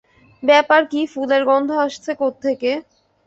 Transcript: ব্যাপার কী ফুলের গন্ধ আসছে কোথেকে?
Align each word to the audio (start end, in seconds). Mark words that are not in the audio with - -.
ব্যাপার 0.43 0.81
কী 0.91 1.01
ফুলের 1.11 1.43
গন্ধ 1.49 1.69
আসছে 1.85 2.11
কোথেকে? 2.21 2.71